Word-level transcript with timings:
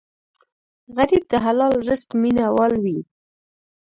غریب 0.95 1.23
د 1.31 1.33
حلال 1.45 1.73
رزق 1.87 2.09
مینه 2.21 2.45
وال 2.55 2.73
وي 2.83 2.99